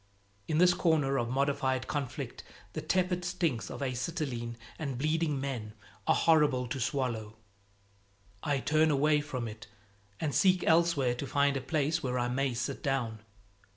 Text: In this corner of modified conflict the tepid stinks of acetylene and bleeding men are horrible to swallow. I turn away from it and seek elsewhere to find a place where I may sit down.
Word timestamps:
In 0.47 0.57
this 0.57 0.73
corner 0.73 1.19
of 1.19 1.29
modified 1.29 1.85
conflict 1.85 2.43
the 2.73 2.81
tepid 2.81 3.23
stinks 3.23 3.69
of 3.69 3.83
acetylene 3.83 4.57
and 4.79 4.97
bleeding 4.97 5.39
men 5.39 5.73
are 6.07 6.15
horrible 6.15 6.67
to 6.69 6.79
swallow. 6.79 7.35
I 8.41 8.61
turn 8.61 8.89
away 8.89 9.21
from 9.21 9.47
it 9.47 9.67
and 10.19 10.33
seek 10.33 10.63
elsewhere 10.63 11.13
to 11.13 11.27
find 11.27 11.55
a 11.55 11.61
place 11.61 12.01
where 12.01 12.17
I 12.17 12.29
may 12.29 12.55
sit 12.55 12.81
down. 12.81 13.19